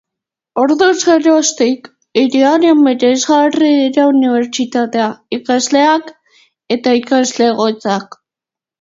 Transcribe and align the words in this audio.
Orduz 0.61 1.03
geroztik, 1.09 1.85
hiriaren 2.21 2.81
bereizgarri 2.89 3.71
dira 3.83 4.09
unibertsitatea, 4.15 5.13
ikasleak 5.41 6.13
eta 6.79 6.99
ikasle-egoitzak. 7.05 8.23